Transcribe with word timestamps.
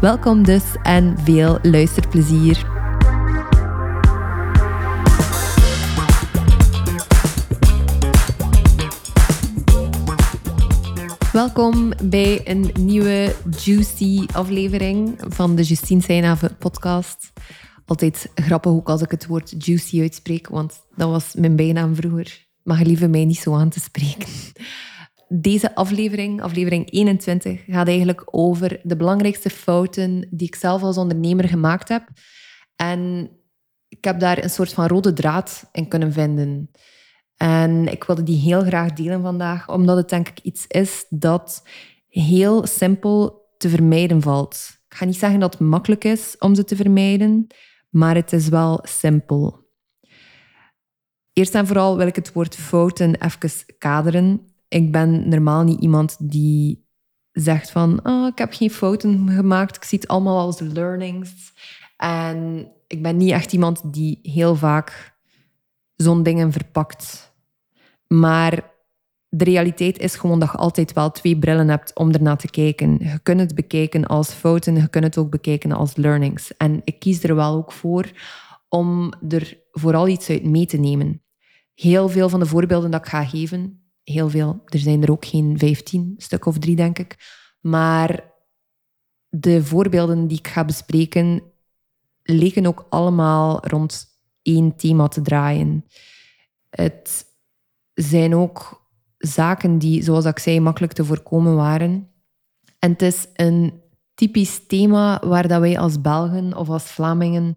Welkom 0.00 0.42
dus 0.42 0.62
en 0.82 1.18
veel 1.18 1.58
luisterplezier. 1.62 2.66
Welkom 11.32 11.92
bij 12.04 12.40
een 12.44 12.70
nieuwe 12.80 13.34
juicy 13.64 14.26
aflevering 14.32 15.20
van 15.28 15.54
de 15.54 15.62
Justine 15.62 16.02
Seinhaven 16.02 16.56
podcast. 16.56 17.32
Altijd 17.86 18.30
grappig 18.34 18.72
ook 18.72 18.88
als 18.88 19.02
ik 19.02 19.10
het 19.10 19.26
woord 19.26 19.64
juicy 19.66 20.00
uitspreek, 20.00 20.48
want 20.48 20.80
dat 20.96 21.10
was 21.10 21.34
mijn 21.34 21.56
bijnaam 21.56 21.94
vroeger. 21.94 22.46
Mag 22.62 22.78
je 22.78 22.86
liever 22.86 23.10
mij 23.10 23.24
niet 23.24 23.38
zo 23.38 23.54
aan 23.54 23.68
te 23.68 23.80
spreken 23.80 24.28
deze 25.28 25.74
aflevering, 25.74 26.42
aflevering 26.42 26.92
21, 26.92 27.64
gaat 27.66 27.88
eigenlijk 27.88 28.22
over 28.26 28.80
de 28.82 28.96
belangrijkste 28.96 29.50
fouten 29.50 30.28
die 30.30 30.46
ik 30.46 30.54
zelf 30.54 30.82
als 30.82 30.96
ondernemer 30.96 31.48
gemaakt 31.48 31.88
heb. 31.88 32.08
En 32.76 33.30
ik 33.88 34.04
heb 34.04 34.20
daar 34.20 34.42
een 34.42 34.50
soort 34.50 34.72
van 34.72 34.86
rode 34.86 35.12
draad 35.12 35.68
in 35.72 35.88
kunnen 35.88 36.12
vinden. 36.12 36.70
En 37.36 37.88
ik 37.88 38.04
wilde 38.04 38.22
die 38.22 38.40
heel 38.40 38.62
graag 38.62 38.92
delen 38.92 39.22
vandaag, 39.22 39.68
omdat 39.68 39.96
het 39.96 40.08
denk 40.08 40.28
ik 40.28 40.38
iets 40.38 40.66
is 40.66 41.06
dat 41.08 41.62
heel 42.08 42.66
simpel 42.66 43.46
te 43.56 43.68
vermijden 43.68 44.22
valt. 44.22 44.78
Ik 44.88 44.96
ga 44.96 45.04
niet 45.04 45.18
zeggen 45.18 45.40
dat 45.40 45.52
het 45.52 45.62
makkelijk 45.62 46.04
is 46.04 46.36
om 46.38 46.54
ze 46.54 46.64
te 46.64 46.76
vermijden, 46.76 47.46
maar 47.90 48.14
het 48.14 48.32
is 48.32 48.48
wel 48.48 48.80
simpel. 48.82 49.66
Eerst 51.32 51.54
en 51.54 51.66
vooral 51.66 51.96
wil 51.96 52.06
ik 52.06 52.16
het 52.16 52.32
woord 52.32 52.54
fouten 52.54 53.24
even 53.24 53.76
kaderen 53.78 54.56
ik 54.68 54.92
ben 54.92 55.28
normaal 55.28 55.62
niet 55.62 55.80
iemand 55.80 56.30
die 56.30 56.86
zegt 57.32 57.70
van 57.70 58.00
oh, 58.02 58.26
ik 58.26 58.38
heb 58.38 58.52
geen 58.52 58.70
fouten 58.70 59.28
gemaakt, 59.30 59.76
ik 59.76 59.84
zie 59.84 59.98
het 59.98 60.08
allemaal 60.08 60.38
als 60.38 60.60
learnings. 60.60 61.52
En 61.96 62.68
ik 62.86 63.02
ben 63.02 63.16
niet 63.16 63.30
echt 63.30 63.52
iemand 63.52 63.92
die 63.92 64.18
heel 64.22 64.54
vaak 64.56 65.16
zo'n 65.96 66.22
dingen 66.22 66.52
verpakt. 66.52 67.32
Maar 68.06 68.76
de 69.28 69.44
realiteit 69.44 69.98
is 69.98 70.16
gewoon 70.16 70.38
dat 70.38 70.50
je 70.52 70.58
altijd 70.58 70.92
wel 70.92 71.10
twee 71.10 71.38
brillen 71.38 71.68
hebt 71.68 71.94
om 71.94 72.12
ernaar 72.12 72.36
te 72.36 72.50
kijken. 72.50 72.98
Je 72.98 73.18
kunt 73.22 73.40
het 73.40 73.54
bekijken 73.54 74.06
als 74.06 74.32
fouten, 74.32 74.76
je 74.76 74.88
kunt 74.88 75.04
het 75.04 75.18
ook 75.18 75.30
bekijken 75.30 75.72
als 75.72 75.96
learnings. 75.96 76.56
En 76.56 76.80
ik 76.84 76.98
kies 76.98 77.22
er 77.22 77.34
wel 77.34 77.54
ook 77.54 77.72
voor 77.72 78.10
om 78.68 79.12
er 79.28 79.58
vooral 79.70 80.08
iets 80.08 80.30
uit 80.30 80.44
mee 80.44 80.66
te 80.66 80.76
nemen. 80.76 81.22
Heel 81.74 82.08
veel 82.08 82.28
van 82.28 82.40
de 82.40 82.46
voorbeelden 82.46 82.90
dat 82.90 83.00
ik 83.00 83.06
ga 83.06 83.24
geven, 83.24 83.87
heel 84.08 84.30
veel. 84.30 84.62
Er 84.66 84.78
zijn 84.78 85.02
er 85.02 85.10
ook 85.10 85.24
geen 85.24 85.58
vijftien, 85.58 86.14
stuk 86.16 86.46
of 86.46 86.58
drie, 86.58 86.76
denk 86.76 86.98
ik. 86.98 87.16
Maar 87.60 88.32
de 89.28 89.64
voorbeelden 89.64 90.26
die 90.26 90.38
ik 90.38 90.48
ga 90.48 90.64
bespreken, 90.64 91.42
leken 92.22 92.66
ook 92.66 92.86
allemaal 92.88 93.66
rond 93.66 94.06
één 94.42 94.76
thema 94.76 95.08
te 95.08 95.22
draaien. 95.22 95.84
Het 96.70 97.26
zijn 97.94 98.34
ook 98.34 98.86
zaken 99.18 99.78
die, 99.78 100.02
zoals 100.02 100.24
ik 100.24 100.38
zei, 100.38 100.60
makkelijk 100.60 100.92
te 100.92 101.04
voorkomen 101.04 101.54
waren. 101.54 102.10
En 102.78 102.90
het 102.90 103.02
is 103.02 103.26
een 103.34 103.82
typisch 104.14 104.66
thema 104.66 105.20
waar 105.24 105.48
dat 105.48 105.60
wij 105.60 105.78
als 105.78 106.00
Belgen 106.00 106.56
of 106.56 106.68
als 106.68 106.82
Vlamingen, 106.82 107.56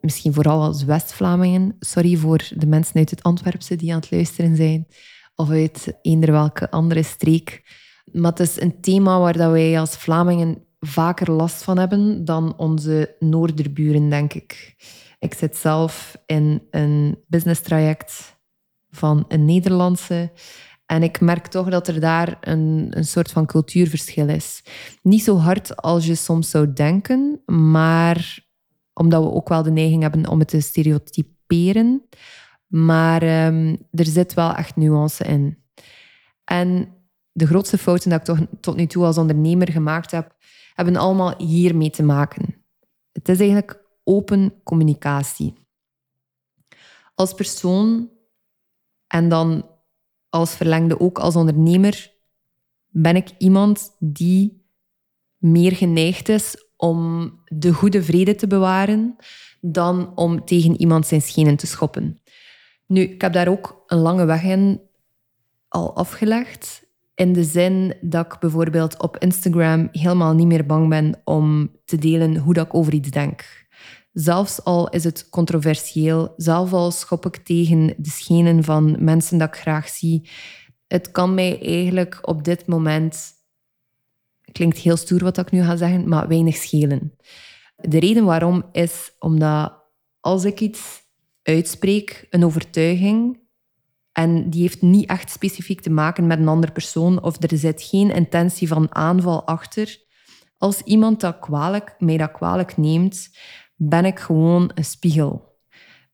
misschien 0.00 0.32
vooral 0.32 0.62
als 0.62 0.84
West-Vlamingen, 0.84 1.76
sorry 1.78 2.16
voor 2.16 2.48
de 2.54 2.66
mensen 2.66 2.96
uit 2.96 3.10
het 3.10 3.22
Antwerpse 3.22 3.76
die 3.76 3.92
aan 3.92 4.00
het 4.00 4.10
luisteren 4.10 4.56
zijn, 4.56 4.86
of 5.38 5.50
uit 5.50 5.98
eender 6.02 6.32
welke 6.32 6.70
andere 6.70 7.02
streek. 7.02 7.62
Maar 8.12 8.30
het 8.30 8.40
is 8.40 8.60
een 8.60 8.80
thema 8.80 9.18
waar 9.18 9.36
dat 9.36 9.50
wij 9.50 9.80
als 9.80 9.96
Vlamingen 9.96 10.66
vaker 10.80 11.30
last 11.30 11.62
van 11.62 11.78
hebben 11.78 12.24
dan 12.24 12.56
onze 12.56 13.16
Noorderburen, 13.18 14.10
denk 14.10 14.32
ik. 14.32 14.74
Ik 15.18 15.34
zit 15.34 15.56
zelf 15.56 16.16
in 16.26 16.62
een 16.70 17.18
business 17.26 17.60
traject 17.60 18.36
van 18.90 19.24
een 19.28 19.44
Nederlandse. 19.44 20.32
En 20.86 21.02
ik 21.02 21.20
merk 21.20 21.46
toch 21.46 21.68
dat 21.68 21.88
er 21.88 22.00
daar 22.00 22.38
een, 22.40 22.86
een 22.90 23.04
soort 23.04 23.30
van 23.30 23.46
cultuurverschil 23.46 24.28
is. 24.28 24.62
Niet 25.02 25.22
zo 25.22 25.36
hard 25.36 25.76
als 25.76 26.06
je 26.06 26.14
soms 26.14 26.50
zou 26.50 26.72
denken, 26.72 27.42
maar 27.46 28.46
omdat 28.92 29.22
we 29.22 29.30
ook 29.30 29.48
wel 29.48 29.62
de 29.62 29.70
neiging 29.70 30.02
hebben 30.02 30.28
om 30.28 30.38
het 30.38 30.48
te 30.48 30.60
stereotyperen. 30.60 32.08
Maar 32.68 33.22
ehm, 33.22 33.76
er 33.90 34.06
zit 34.06 34.34
wel 34.34 34.54
echt 34.54 34.76
nuance 34.76 35.24
in. 35.24 35.58
En 36.44 36.96
de 37.32 37.46
grootste 37.46 37.78
fouten 37.78 38.10
die 38.10 38.18
ik 38.18 38.24
toch 38.24 38.38
tot 38.60 38.76
nu 38.76 38.86
toe 38.86 39.04
als 39.04 39.18
ondernemer 39.18 39.72
gemaakt 39.72 40.10
heb, 40.10 40.36
hebben 40.74 40.96
allemaal 40.96 41.34
hiermee 41.36 41.90
te 41.90 42.02
maken. 42.02 42.64
Het 43.12 43.28
is 43.28 43.38
eigenlijk 43.38 43.84
open 44.04 44.54
communicatie. 44.62 45.52
Als 47.14 47.34
persoon 47.34 48.10
en 49.06 49.28
dan 49.28 49.70
als 50.28 50.54
verlengde 50.54 51.00
ook 51.00 51.18
als 51.18 51.36
ondernemer 51.36 52.12
ben 52.88 53.16
ik 53.16 53.30
iemand 53.38 53.96
die 53.98 54.66
meer 55.36 55.72
geneigd 55.72 56.28
is 56.28 56.66
om 56.76 57.32
de 57.44 57.72
goede 57.72 58.02
vrede 58.02 58.34
te 58.34 58.46
bewaren 58.46 59.16
dan 59.60 60.16
om 60.16 60.44
tegen 60.44 60.80
iemand 60.80 61.06
zijn 61.06 61.22
schenen 61.22 61.56
te 61.56 61.66
schoppen. 61.66 62.18
Nu, 62.88 63.00
ik 63.00 63.20
heb 63.20 63.32
daar 63.32 63.48
ook 63.48 63.82
een 63.86 63.98
lange 63.98 64.24
weg 64.24 64.42
in 64.42 64.80
al 65.68 65.96
afgelegd. 65.96 66.86
In 67.14 67.32
de 67.32 67.44
zin 67.44 67.94
dat 68.00 68.32
ik 68.32 68.38
bijvoorbeeld 68.38 69.00
op 69.02 69.16
Instagram 69.16 69.88
helemaal 69.92 70.34
niet 70.34 70.46
meer 70.46 70.66
bang 70.66 70.88
ben 70.88 71.20
om 71.24 71.70
te 71.84 71.98
delen 71.98 72.36
hoe 72.36 72.54
dat 72.54 72.66
ik 72.66 72.74
over 72.74 72.92
iets 72.92 73.10
denk. 73.10 73.66
Zelfs 74.12 74.64
al 74.64 74.88
is 74.88 75.04
het 75.04 75.28
controversieel, 75.28 76.34
zelfs 76.36 76.72
al 76.72 76.90
schop 76.90 77.26
ik 77.26 77.36
tegen 77.36 77.94
de 77.96 78.10
schenen 78.10 78.64
van 78.64 79.04
mensen 79.04 79.38
dat 79.38 79.48
ik 79.48 79.60
graag 79.60 79.88
zie. 79.88 80.28
Het 80.86 81.10
kan 81.10 81.34
mij 81.34 81.62
eigenlijk 81.62 82.18
op 82.22 82.44
dit 82.44 82.66
moment, 82.66 83.32
klinkt 84.52 84.78
heel 84.78 84.96
stoer 84.96 85.22
wat 85.22 85.38
ik 85.38 85.50
nu 85.50 85.62
ga 85.62 85.76
zeggen, 85.76 86.08
maar 86.08 86.28
weinig 86.28 86.56
schelen. 86.56 87.16
De 87.76 87.98
reden 87.98 88.24
waarom 88.24 88.64
is 88.72 89.12
omdat 89.18 89.84
als 90.20 90.44
ik 90.44 90.60
iets 90.60 91.02
uitspreek, 91.48 92.26
een 92.30 92.44
overtuiging, 92.44 93.46
en 94.12 94.50
die 94.50 94.62
heeft 94.62 94.82
niet 94.82 95.08
echt 95.08 95.30
specifiek 95.30 95.80
te 95.80 95.90
maken 95.90 96.26
met 96.26 96.38
een 96.38 96.48
andere 96.48 96.72
persoon 96.72 97.22
of 97.22 97.42
er 97.42 97.58
zit 97.58 97.82
geen 97.82 98.10
intentie 98.10 98.68
van 98.68 98.94
aanval 98.94 99.46
achter. 99.46 99.98
Als 100.56 100.82
iemand 100.82 101.20
dat 101.20 101.38
kwalijk, 101.38 101.94
mij 101.98 102.16
dat 102.16 102.32
kwalijk 102.32 102.76
neemt, 102.76 103.38
ben 103.76 104.04
ik 104.04 104.18
gewoon 104.18 104.70
een 104.74 104.84
spiegel. 104.84 105.56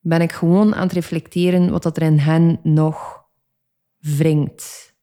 Ben 0.00 0.21
ik 0.21 0.33
gewoon 0.33 0.75
aan 0.75 0.83
het 0.83 0.93
reflecteren 0.93 1.71
wat 1.71 1.83
dat 1.83 1.97
er 1.97 2.03
in 2.03 2.19
hen 2.19 2.61
nog 2.62 3.25
wringt. 3.99 4.95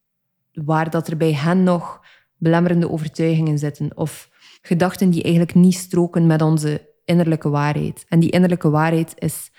Waar 0.52 0.90
dat 0.90 1.08
er 1.08 1.18
bij 1.18 1.34
hen 1.34 1.64
nog 1.64 2.02
belemmerende 2.38 2.90
overtuigingen 2.90 3.58
zitten 3.58 3.98
of 3.98 4.30
gedachten 4.62 5.10
die 5.10 5.24
eigenlijk 5.24 5.56
niet 5.56 5.76
stroken 5.76 6.28
met 6.28 6.42
onze 6.42 6.90
innerlijke 7.06 7.50
waarheid. 7.50 8.06
En 8.08 8.20
die 8.20 8.32
innerlijke 8.32 8.70
waarheid 8.70 9.14
is 9.16 9.52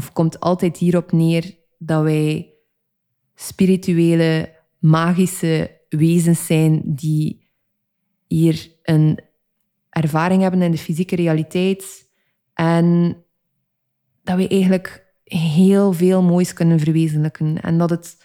of 0.00 0.12
komt 0.12 0.40
altijd 0.40 0.76
hierop 0.76 1.12
neer 1.12 1.56
dat 1.78 2.02
wij 2.02 2.54
spirituele, 3.34 4.56
magische 4.78 5.80
wezens 5.88 6.46
zijn 6.46 6.82
die 6.84 7.50
hier 8.26 8.72
een 8.82 9.20
ervaring 9.90 10.42
hebben 10.42 10.62
in 10.62 10.70
de 10.70 10.78
fysieke 10.78 11.16
realiteit 11.16 12.10
en 12.54 13.16
dat 14.22 14.36
we 14.36 14.48
eigenlijk 14.48 15.14
heel 15.24 15.92
veel 15.92 16.22
moois 16.22 16.52
kunnen 16.52 16.78
verwezenlijken. 16.80 17.60
En 17.60 17.78
dat 17.78 17.90
het 17.90 18.24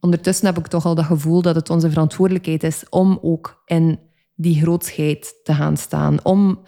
ondertussen 0.00 0.46
heb 0.46 0.58
ik 0.58 0.66
toch 0.66 0.84
al 0.84 0.94
dat 0.94 1.04
gevoel 1.04 1.42
dat 1.42 1.54
het 1.54 1.70
onze 1.70 1.90
verantwoordelijkheid 1.90 2.62
is 2.62 2.88
om 2.88 3.18
ook 3.22 3.62
in 3.64 3.98
die 4.34 4.60
grootsheid 4.60 5.34
te 5.44 5.54
gaan 5.54 5.76
staan, 5.76 6.24
om 6.24 6.62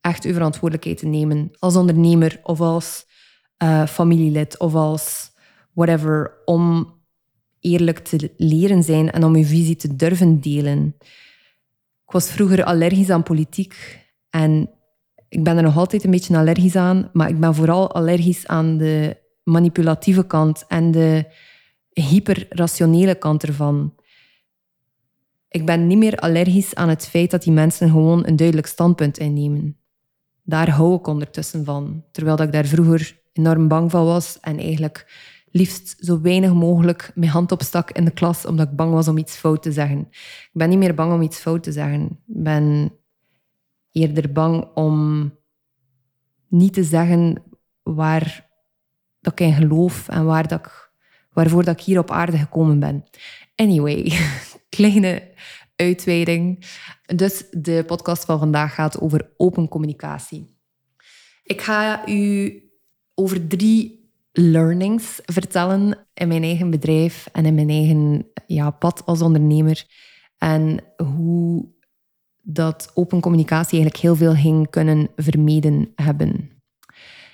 echt 0.00 0.24
uw 0.24 0.32
verantwoordelijkheid 0.32 0.98
te 0.98 1.06
nemen 1.06 1.50
als 1.58 1.76
ondernemer 1.76 2.40
of 2.42 2.60
als 2.60 3.12
uh, 3.62 3.86
familielid 3.86 4.58
of 4.58 4.74
als 4.74 5.32
whatever, 5.72 6.42
om 6.44 6.92
eerlijk 7.60 7.98
te 7.98 8.32
leren 8.36 8.82
zijn 8.82 9.10
en 9.10 9.24
om 9.24 9.36
je 9.36 9.44
visie 9.44 9.76
te 9.76 9.96
durven 9.96 10.40
delen. 10.40 10.94
Ik 12.06 12.12
was 12.12 12.30
vroeger 12.30 12.64
allergisch 12.64 13.10
aan 13.10 13.22
politiek 13.22 14.02
En 14.30 14.70
ik 15.28 15.44
ben 15.44 15.56
er 15.56 15.62
nog 15.62 15.76
altijd 15.76 16.04
een 16.04 16.10
beetje 16.10 16.36
allergisch 16.36 16.76
aan, 16.76 17.10
maar 17.12 17.28
ik 17.28 17.40
ben 17.40 17.54
vooral 17.54 17.92
allergisch 17.92 18.46
aan 18.46 18.76
de 18.76 19.16
manipulatieve 19.42 20.26
kant 20.26 20.64
en 20.68 20.90
de 20.90 21.24
hyperrationele 21.92 23.14
kant 23.14 23.42
ervan. 23.42 23.94
Ik 25.48 25.66
ben 25.66 25.86
niet 25.86 25.98
meer 25.98 26.16
allergisch 26.16 26.74
aan 26.74 26.88
het 26.88 27.06
feit 27.06 27.30
dat 27.30 27.42
die 27.42 27.52
mensen 27.52 27.90
gewoon 27.90 28.26
een 28.26 28.36
duidelijk 28.36 28.66
standpunt 28.66 29.18
innemen. 29.18 29.76
Daar 30.42 30.70
hou 30.70 30.94
ik 30.94 31.06
ondertussen 31.06 31.64
van. 31.64 32.04
Terwijl 32.10 32.42
ik 32.42 32.52
daar 32.52 32.64
vroeger 32.64 33.22
enorm 33.34 33.68
bang 33.68 33.90
van 33.90 34.04
was 34.04 34.40
en 34.40 34.58
eigenlijk 34.58 35.06
liefst 35.50 35.96
zo 35.98 36.20
weinig 36.20 36.52
mogelijk 36.52 37.10
mijn 37.14 37.30
hand 37.30 37.52
opstak 37.52 37.90
in 37.90 38.04
de 38.04 38.10
klas 38.10 38.46
omdat 38.46 38.68
ik 38.68 38.76
bang 38.76 38.92
was 38.92 39.08
om 39.08 39.18
iets 39.18 39.36
fout 39.36 39.62
te 39.62 39.72
zeggen. 39.72 39.98
Ik 40.10 40.50
ben 40.52 40.68
niet 40.68 40.78
meer 40.78 40.94
bang 40.94 41.12
om 41.12 41.22
iets 41.22 41.38
fout 41.38 41.62
te 41.62 41.72
zeggen. 41.72 42.04
Ik 42.04 42.42
ben 42.42 42.92
eerder 43.92 44.32
bang 44.32 44.68
om 44.74 45.32
niet 46.48 46.72
te 46.72 46.84
zeggen 46.84 47.42
waar 47.82 48.48
dat 49.20 49.32
ik 49.32 49.40
in 49.40 49.52
geloof 49.52 50.08
en 50.08 50.24
waar 50.24 50.48
dat 50.48 50.58
ik, 50.58 50.90
waarvoor 51.32 51.64
dat 51.64 51.80
ik 51.80 51.84
hier 51.84 51.98
op 51.98 52.10
aarde 52.10 52.38
gekomen 52.38 52.78
ben. 52.80 53.04
Anyway, 53.54 54.12
kleine 54.76 55.32
uitweiding. 55.76 56.66
Dus 57.06 57.44
de 57.50 57.84
podcast 57.86 58.24
van 58.24 58.38
vandaag 58.38 58.74
gaat 58.74 59.00
over 59.00 59.30
open 59.36 59.68
communicatie. 59.68 60.56
Ik 61.42 61.60
ga 61.60 62.08
u 62.08 62.58
over 63.14 63.46
drie 63.46 64.10
learnings 64.32 65.20
vertellen 65.24 66.06
in 66.14 66.28
mijn 66.28 66.42
eigen 66.42 66.70
bedrijf 66.70 67.28
en 67.32 67.46
in 67.46 67.54
mijn 67.54 67.70
eigen 67.70 68.78
pad 68.78 69.06
als 69.06 69.22
ondernemer. 69.22 69.86
En 70.38 70.84
hoe 70.96 71.72
dat 72.42 72.90
open 72.94 73.20
communicatie 73.20 73.80
eigenlijk 73.80 74.02
heel 74.02 74.16
veel 74.16 74.34
ging 74.34 74.70
kunnen 74.70 75.08
vermeden 75.16 75.92
hebben. 75.94 76.50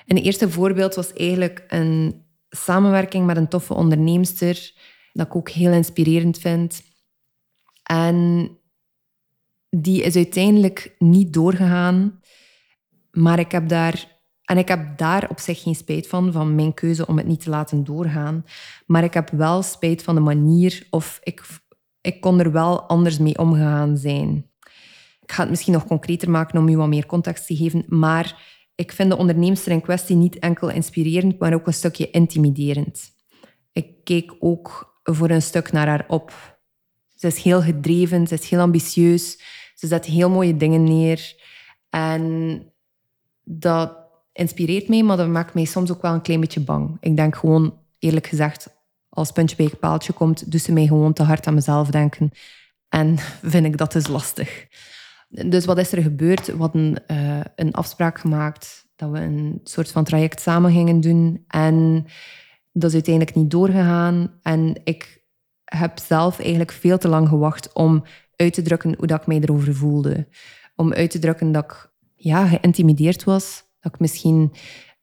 Een 0.06 0.16
eerste 0.16 0.50
voorbeeld 0.50 0.94
was 0.94 1.12
eigenlijk 1.12 1.64
een 1.68 2.24
samenwerking 2.48 3.26
met 3.26 3.36
een 3.36 3.48
toffe 3.48 3.74
onderneemster, 3.74 4.72
dat 5.12 5.26
ik 5.26 5.36
ook 5.36 5.50
heel 5.50 5.72
inspirerend 5.72 6.38
vind. 6.38 6.82
En 7.82 8.48
die 9.70 10.02
is 10.02 10.16
uiteindelijk 10.16 10.94
niet 10.98 11.32
doorgegaan, 11.32 12.20
maar 13.10 13.38
ik 13.38 13.52
heb 13.52 13.68
daar 13.68 14.19
en 14.50 14.58
ik 14.58 14.68
heb 14.68 14.98
daar 14.98 15.28
op 15.28 15.38
zich 15.38 15.62
geen 15.62 15.74
spijt 15.74 16.08
van, 16.08 16.32
van 16.32 16.54
mijn 16.54 16.74
keuze 16.74 17.06
om 17.06 17.16
het 17.16 17.26
niet 17.26 17.40
te 17.40 17.50
laten 17.50 17.84
doorgaan. 17.84 18.44
Maar 18.86 19.04
ik 19.04 19.14
heb 19.14 19.30
wel 19.30 19.62
spijt 19.62 20.02
van 20.02 20.14
de 20.14 20.20
manier 20.20 20.86
of 20.90 21.20
ik, 21.22 21.42
ik 22.00 22.20
kon 22.20 22.40
er 22.40 22.52
wel 22.52 22.82
anders 22.82 23.18
mee 23.18 23.38
omgegaan 23.38 23.96
zijn. 23.96 24.50
Ik 25.20 25.32
ga 25.32 25.40
het 25.40 25.50
misschien 25.50 25.72
nog 25.72 25.86
concreter 25.86 26.30
maken 26.30 26.58
om 26.58 26.68
u 26.68 26.76
wat 26.76 26.88
meer 26.88 27.06
context 27.06 27.46
te 27.46 27.56
geven. 27.56 27.84
Maar 27.88 28.42
ik 28.74 28.92
vind 28.92 29.10
de 29.10 29.16
onderneemster 29.16 29.72
in 29.72 29.80
kwestie 29.80 30.16
niet 30.16 30.38
enkel 30.38 30.70
inspirerend, 30.70 31.38
maar 31.38 31.54
ook 31.54 31.66
een 31.66 31.74
stukje 31.74 32.10
intimiderend. 32.10 33.10
Ik 33.72 34.04
keek 34.04 34.34
ook 34.38 34.98
voor 35.02 35.30
een 35.30 35.42
stuk 35.42 35.72
naar 35.72 35.88
haar 35.88 36.04
op. 36.08 36.58
Ze 37.14 37.26
is 37.26 37.42
heel 37.42 37.62
gedreven, 37.62 38.26
ze 38.26 38.34
is 38.34 38.50
heel 38.50 38.60
ambitieus, 38.60 39.40
ze 39.74 39.86
zet 39.86 40.04
heel 40.04 40.30
mooie 40.30 40.56
dingen 40.56 40.84
neer. 40.84 41.34
En 41.90 42.64
dat 43.44 43.99
inspireert 44.40 44.88
mij, 44.88 45.02
maar 45.02 45.16
dat 45.16 45.28
maakt 45.28 45.54
mij 45.54 45.64
soms 45.64 45.90
ook 45.90 46.02
wel 46.02 46.12
een 46.12 46.22
klein 46.22 46.40
beetje 46.40 46.60
bang. 46.60 46.96
Ik 47.00 47.16
denk 47.16 47.36
gewoon, 47.36 47.78
eerlijk 47.98 48.26
gezegd, 48.26 48.68
als 49.08 49.32
puntje 49.32 49.56
bij 49.56 49.66
het 49.66 49.78
paaltje 49.78 50.12
komt, 50.12 50.50
doet 50.50 50.60
ze 50.60 50.72
mij 50.72 50.86
gewoon 50.86 51.12
te 51.12 51.22
hard 51.22 51.46
aan 51.46 51.54
mezelf 51.54 51.90
denken. 51.90 52.30
En 52.88 53.18
vind 53.52 53.66
ik 53.66 53.76
dat 53.76 53.92
dus 53.92 54.06
lastig. 54.06 54.66
Dus 55.28 55.64
wat 55.64 55.78
is 55.78 55.92
er 55.92 56.02
gebeurd? 56.02 56.46
We 56.46 56.56
hadden 56.56 57.02
uh, 57.06 57.40
een 57.54 57.72
afspraak 57.72 58.18
gemaakt 58.18 58.88
dat 58.96 59.10
we 59.10 59.18
een 59.18 59.60
soort 59.64 59.90
van 59.90 60.04
traject 60.04 60.40
samen 60.40 60.72
gingen 60.72 61.00
doen. 61.00 61.44
En 61.48 62.06
dat 62.72 62.88
is 62.88 62.94
uiteindelijk 62.94 63.36
niet 63.36 63.50
doorgegaan. 63.50 64.38
En 64.42 64.80
ik 64.84 65.24
heb 65.64 65.98
zelf 65.98 66.38
eigenlijk 66.38 66.72
veel 66.72 66.98
te 66.98 67.08
lang 67.08 67.28
gewacht 67.28 67.72
om 67.72 68.04
uit 68.36 68.52
te 68.52 68.62
drukken 68.62 68.94
hoe 68.98 69.06
dat 69.06 69.20
ik 69.20 69.26
mij 69.26 69.40
erover 69.40 69.74
voelde. 69.74 70.28
Om 70.76 70.92
uit 70.92 71.10
te 71.10 71.18
drukken 71.18 71.52
dat 71.52 71.64
ik 71.64 71.90
ja, 72.14 72.46
geïntimideerd 72.46 73.24
was 73.24 73.68
dat 73.80 73.94
ik 73.94 74.00
misschien 74.00 74.52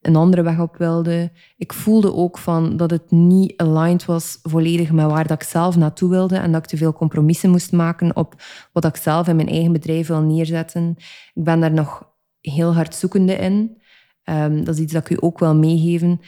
een 0.01 0.15
andere 0.15 0.41
weg 0.41 0.59
op 0.59 0.77
wilde. 0.77 1.31
Ik 1.57 1.73
voelde 1.73 2.13
ook 2.13 2.37
van 2.37 2.77
dat 2.77 2.91
het 2.91 3.11
niet 3.11 3.57
aligned 3.57 4.05
was 4.05 4.39
volledig 4.41 4.91
met 4.91 5.05
waar 5.05 5.27
dat 5.27 5.41
ik 5.41 5.47
zelf 5.47 5.75
naartoe 5.75 6.09
wilde 6.09 6.37
en 6.37 6.51
dat 6.51 6.63
ik 6.63 6.69
te 6.69 6.77
veel 6.77 6.93
compromissen 6.93 7.49
moest 7.49 7.71
maken 7.71 8.15
op 8.15 8.35
wat 8.73 8.85
ik 8.85 8.95
zelf 8.95 9.27
in 9.27 9.35
mijn 9.35 9.47
eigen 9.47 9.71
bedrijf 9.71 10.07
wil 10.07 10.21
neerzetten. 10.21 10.95
Ik 11.33 11.43
ben 11.43 11.59
daar 11.59 11.73
nog 11.73 12.09
heel 12.41 12.73
hard 12.73 12.95
zoekende 12.95 13.33
in. 13.33 13.81
Um, 14.23 14.63
dat 14.63 14.75
is 14.75 14.81
iets 14.81 14.93
dat 14.93 15.09
ik 15.09 15.17
u 15.17 15.17
ook 15.19 15.39
wil 15.39 15.55
meegeven. 15.55 16.21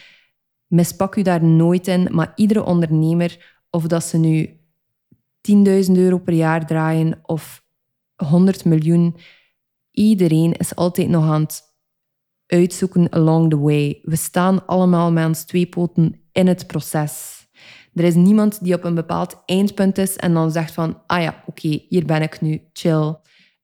Mispak 0.68 1.16
u 1.16 1.22
daar 1.22 1.44
nooit 1.44 1.88
in, 1.88 2.08
maar 2.12 2.32
iedere 2.36 2.64
ondernemer, 2.64 3.60
of 3.70 3.88
dat 3.88 4.04
ze 4.04 4.18
nu 4.18 4.60
10.000 5.88 5.92
euro 5.92 6.18
per 6.18 6.34
jaar 6.34 6.66
draaien 6.66 7.20
of 7.24 7.64
100 8.16 8.66
miljoen, 8.66 9.16
iedereen 9.92 10.54
is 10.54 10.76
altijd 10.76 11.10
nog 11.10 11.24
aan 11.24 11.42
het 11.42 11.69
uitzoeken 12.50 13.10
along 13.10 13.50
the 13.50 13.60
way. 13.60 14.00
We 14.04 14.16
staan 14.16 14.66
allemaal 14.66 15.12
met 15.12 15.26
ons 15.26 15.44
twee 15.44 15.66
poten 15.66 16.22
in 16.32 16.48
het 16.48 16.68
proces. 16.68 17.48
Er 17.94 18.04
is 18.04 18.16
niemand 18.16 18.64
die 18.64 18.74
op 18.74 18.84
een 18.84 18.96
bepaald 18.96 19.42
eindpunt 19.46 19.98
is 19.98 20.16
en 20.16 20.34
dan 20.34 20.52
zegt 20.52 20.74
van, 20.74 21.02
ah 21.06 21.22
ja, 21.22 21.44
oké, 21.46 21.80
hier 21.90 22.06
ben 22.06 22.22
ik 22.22 22.42
nu, 22.42 22.62
chill. 22.74 23.16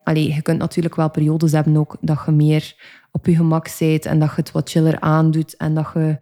Allee, 0.03 0.33
je 0.33 0.41
kunt 0.41 0.59
natuurlijk 0.59 0.95
wel 0.95 1.09
periodes 1.09 1.51
hebben 1.51 1.77
ook 1.77 1.97
dat 2.01 2.21
je 2.25 2.31
meer 2.31 2.75
op 3.11 3.25
je 3.25 3.35
gemak 3.35 3.69
bent 3.79 4.05
en 4.05 4.19
dat 4.19 4.29
je 4.29 4.35
het 4.35 4.51
wat 4.51 4.69
chiller 4.69 4.99
aandoet 4.99 5.57
en 5.57 5.73
dat 5.73 5.91
je 5.93 6.19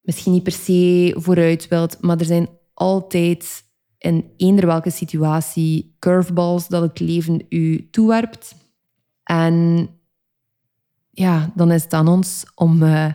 misschien 0.00 0.32
niet 0.32 0.42
per 0.42 0.52
se 0.52 1.14
vooruit 1.18 1.68
wilt, 1.68 1.96
maar 2.00 2.18
er 2.18 2.24
zijn 2.24 2.48
altijd 2.74 3.64
in 3.98 4.32
eender 4.36 4.66
welke 4.66 4.90
situatie 4.90 5.96
curveballs 5.98 6.68
dat 6.68 6.82
het 6.82 7.00
leven 7.00 7.46
u 7.48 7.88
toewerpt. 7.90 8.54
En 9.24 9.88
ja, 11.18 11.52
dan 11.54 11.70
is 11.70 11.82
het 11.82 11.92
aan 11.92 12.08
ons 12.08 12.46
om, 12.54 12.82
uh, 12.82 13.12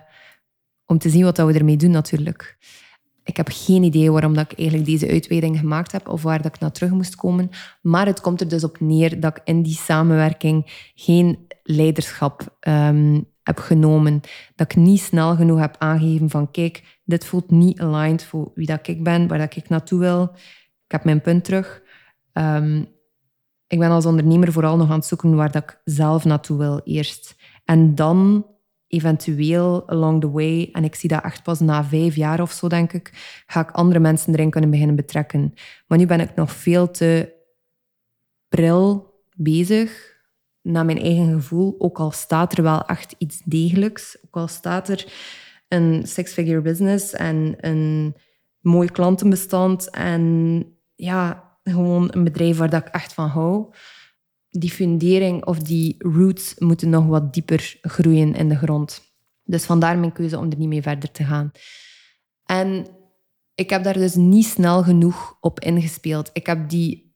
om 0.86 0.98
te 0.98 1.10
zien 1.10 1.24
wat 1.24 1.38
we 1.38 1.54
ermee 1.54 1.78
doen 1.78 1.92
natuurlijk. 1.92 2.58
Ik 3.24 3.38
heb 3.38 3.50
geen 3.52 3.84
idee 3.84 4.12
waarom 4.12 4.34
dat 4.34 4.52
ik 4.52 4.58
eigenlijk 4.58 4.90
deze 4.90 5.08
uitweiding 5.10 5.60
gemaakt 5.60 5.92
heb 5.92 6.08
of 6.08 6.22
waar 6.22 6.42
dat 6.42 6.56
ik 6.56 6.62
naar 6.62 6.72
terug 6.72 6.92
moest 6.92 7.16
komen. 7.16 7.50
Maar 7.82 8.06
het 8.06 8.22
komt 8.22 8.42
er 8.42 8.48
dus 8.48 8.64
op 8.64 8.80
neer 8.80 9.20
dat 9.20 9.38
ik 9.38 9.42
in 9.46 9.62
die 9.62 9.76
samenwerking 9.76 10.90
geen 10.96 11.48
leiderschap 11.64 12.58
um, 12.68 13.26
heb 13.44 13.60
genomen. 13.60 14.22
Dat 14.56 14.72
ik 14.72 14.78
niet 14.78 15.02
snel 15.02 15.36
genoeg 15.36 15.60
heb 15.60 15.76
aangegeven 15.78 16.30
van 16.30 16.52
kijk, 16.52 17.00
dit 17.04 17.26
voelt 17.26 17.52
niet 17.52 17.82
aligned 17.82 18.24
voor 18.24 18.52
wie 18.56 18.68
dat 18.68 18.88
ik 18.88 19.04
ben, 19.04 19.28
waar 19.28 19.38
dat 19.38 19.56
ik 19.56 19.70
naartoe 19.70 20.00
wil. 20.00 20.32
Ik 20.86 20.92
heb 20.92 21.04
mijn 21.04 21.22
punt 21.22 21.44
terug. 21.44 21.82
Um, 22.34 22.88
ik 23.74 23.80
ben 23.80 23.90
als 23.90 24.06
ondernemer 24.06 24.52
vooral 24.52 24.78
nog 24.78 24.90
aan 24.90 24.98
het 24.98 25.06
zoeken 25.06 25.36
waar 25.36 25.52
dat 25.52 25.64
ik 25.64 25.82
zelf 25.84 26.26
naartoe 26.26 26.58
wil 26.58 26.82
eerst. 26.84 27.36
En 27.66 27.96
dan 27.96 28.46
eventueel 28.88 29.90
along 29.90 30.22
the 30.22 30.32
way, 30.32 30.70
en 30.72 30.84
ik 30.84 30.96
zie 30.96 31.10
dat 31.10 31.24
echt 31.24 31.44
pas 31.44 31.60
na 31.60 31.84
vijf 31.84 32.16
jaar 32.16 32.42
of 32.42 32.52
zo, 32.52 32.68
denk 32.68 32.94
ik, 32.94 33.12
ga 33.48 33.62
ik 33.62 33.72
andere 33.72 34.00
mensen 34.00 34.34
erin 34.34 34.50
kunnen 34.50 34.70
beginnen 34.70 34.96
betrekken. 34.96 35.54
Maar 35.88 35.98
nu 35.98 36.06
ben 36.06 36.20
ik 36.20 36.36
nog 36.36 36.52
veel 36.52 36.92
te 36.92 37.34
pril 38.50 39.14
bezig, 39.36 40.12
naar 40.62 40.86
mijn 40.86 41.02
eigen 41.02 41.34
gevoel, 41.34 41.76
ook 41.78 42.00
al 42.00 42.12
staat 42.12 42.58
er 42.58 42.64
wel 42.64 42.86
echt 42.86 43.16
iets 43.18 43.42
degelijks, 43.46 44.18
ook 44.26 44.36
al 44.36 44.48
staat 44.48 44.90
er 44.90 45.14
een 45.68 46.08
six-figure 46.08 46.62
business 46.62 47.14
en 47.14 47.56
een 47.58 48.16
mooi 48.60 48.90
klantenbestand 48.90 49.90
en 49.90 50.66
ja, 50.96 51.52
gewoon 51.64 52.10
een 52.12 52.24
bedrijf 52.24 52.58
waar 52.58 52.70
dat 52.70 52.88
ik 52.88 52.94
echt 52.94 53.14
van 53.14 53.28
hou 53.28 53.74
die 54.60 54.72
fundering 54.72 55.46
of 55.46 55.60
die 55.60 55.96
roots 55.98 56.56
moeten 56.58 56.90
nog 56.90 57.06
wat 57.06 57.34
dieper 57.34 57.78
groeien 57.82 58.36
in 58.36 58.50
de 58.50 58.56
grond. 58.56 59.02
Dus 59.44 59.66
vandaar 59.66 59.98
mijn 59.98 60.12
keuze 60.12 60.38
om 60.38 60.52
er 60.52 60.58
niet 60.58 60.68
mee 60.68 60.82
verder 60.82 61.12
te 61.12 61.24
gaan. 61.24 61.52
En 62.46 62.86
ik 63.56 63.70
heb 63.70 63.84
daar 63.84 63.94
dus 63.94 64.16
niet 64.16 64.46
snel 64.46 64.84
genoeg 64.84 65.38
op 65.40 65.60
ingespeeld. 65.60 66.30
Ik 66.34 66.46
heb 66.46 66.70
die, 66.70 67.16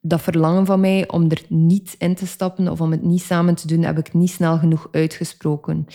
dat 0.00 0.22
verlangen 0.22 0.66
van 0.66 0.80
mij 0.80 1.08
om 1.08 1.30
er 1.30 1.42
niet 1.48 1.94
in 1.98 2.14
te 2.14 2.26
stappen 2.26 2.68
of 2.68 2.80
om 2.80 2.90
het 2.90 3.02
niet 3.02 3.22
samen 3.22 3.54
te 3.54 3.66
doen, 3.66 3.82
heb 3.82 3.98
ik 3.98 4.14
niet 4.14 4.30
snel 4.30 4.58
genoeg 4.58 4.88
uitgesproken. 4.90 5.86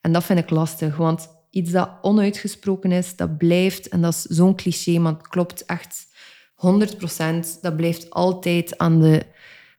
En 0.00 0.12
dat 0.12 0.24
vind 0.24 0.38
ik 0.38 0.50
lastig, 0.50 0.96
want 0.96 1.28
iets 1.50 1.70
dat 1.70 1.90
onuitgesproken 2.02 2.92
is, 2.92 3.16
dat 3.16 3.38
blijft, 3.38 3.88
en 3.88 4.00
dat 4.00 4.14
is 4.14 4.22
zo'n 4.22 4.56
cliché, 4.56 4.98
maar 4.98 5.12
het 5.12 5.28
klopt 5.28 5.64
echt 5.64 6.06
100%, 6.54 7.60
dat 7.60 7.76
blijft 7.76 8.10
altijd 8.10 8.78
aan 8.78 9.00
de 9.00 9.26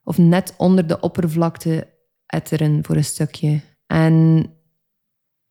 of 0.06 0.18
net 0.18 0.54
onder 0.58 0.88
de 0.88 1.00
oppervlakte 1.00 1.88
etteren 2.26 2.86
voor 2.86 2.96
een 2.96 3.04
stukje. 3.04 3.62
En 3.88 4.46